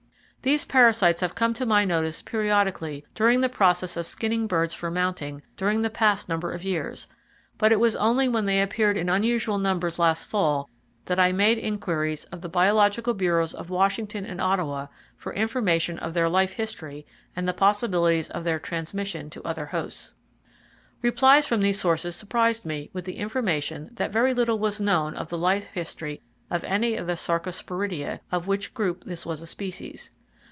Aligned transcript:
These 0.43 0.65
parasites 0.65 1.21
have 1.21 1.35
come 1.35 1.53
to 1.53 1.67
my 1.67 1.85
notice 1.85 2.23
periodically 2.23 3.05
during 3.13 3.41
the 3.41 3.47
process 3.47 3.95
of 3.95 4.07
skinning 4.07 4.47
birds 4.47 4.73
for 4.73 4.89
mounting 4.89 5.43
during 5.55 5.83
the 5.83 5.89
past 5.91 6.27
number 6.27 6.51
of 6.51 6.63
years, 6.63 7.07
but 7.59 7.71
it 7.71 7.79
was 7.79 7.95
only 7.95 8.27
when 8.27 8.47
they 8.47 8.59
appeared 8.59 8.97
in 8.97 9.07
unusual 9.07 9.59
numbers 9.59 9.99
last 9.99 10.25
fall 10.25 10.67
that 11.05 11.19
I 11.19 11.31
made 11.31 11.59
inquiries 11.59 12.23
of 12.31 12.41
the 12.41 12.49
biological 12.49 13.13
bureaus 13.13 13.53
of 13.53 13.69
Washington 13.69 14.25
and 14.25 14.41
Ottawa 14.41 14.87
for 15.15 15.31
information 15.31 15.99
of 15.99 16.15
their 16.15 16.27
life 16.27 16.53
history 16.53 17.05
and 17.35 17.47
the 17.47 17.53
possibilities 17.53 18.27
of 18.31 18.43
their 18.43 18.57
transmission 18.57 19.29
to 19.29 19.43
other 19.43 19.67
hosts. 19.67 20.15
Replies 21.03 21.45
from 21.45 21.61
these 21.61 21.79
sources 21.79 22.15
surprised 22.15 22.65
me 22.65 22.89
with 22.93 23.05
the 23.05 23.17
information 23.17 23.91
that 23.93 24.11
very 24.11 24.33
little 24.33 24.57
was 24.57 24.81
known 24.81 25.13
of 25.13 25.29
the 25.29 25.37
life 25.37 25.65
history 25.65 26.19
of 26.49 26.63
any 26.63 26.95
of 26.95 27.05
the 27.05 27.13
Sarcosporidia, 27.15 28.21
of 28.31 28.47
which 28.47 28.73
group 28.73 29.03
this 29.03 29.23
was 29.23 29.41
a 29.41 29.45
species. 29.45 30.09